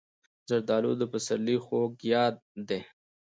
[0.47, 2.35] زردالو د پسرلي خوږ یاد
[2.67, 2.79] دی.